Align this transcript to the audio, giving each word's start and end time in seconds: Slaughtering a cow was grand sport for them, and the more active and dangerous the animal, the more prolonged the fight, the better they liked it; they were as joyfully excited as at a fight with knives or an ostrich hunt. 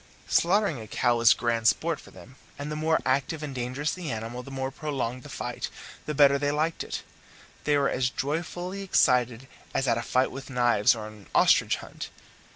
Slaughtering 0.27 0.81
a 0.81 0.87
cow 0.87 1.17
was 1.17 1.35
grand 1.35 1.67
sport 1.67 1.99
for 1.99 2.09
them, 2.09 2.35
and 2.57 2.71
the 2.71 2.75
more 2.75 2.99
active 3.05 3.43
and 3.43 3.53
dangerous 3.53 3.93
the 3.93 4.09
animal, 4.11 4.41
the 4.41 4.49
more 4.49 4.71
prolonged 4.71 5.21
the 5.21 5.29
fight, 5.29 5.69
the 6.07 6.15
better 6.15 6.39
they 6.39 6.49
liked 6.49 6.83
it; 6.83 7.03
they 7.65 7.77
were 7.77 7.87
as 7.87 8.09
joyfully 8.09 8.81
excited 8.81 9.47
as 9.75 9.87
at 9.87 9.99
a 9.99 10.01
fight 10.01 10.31
with 10.31 10.49
knives 10.49 10.95
or 10.95 11.05
an 11.05 11.27
ostrich 11.35 11.75
hunt. 11.75 12.09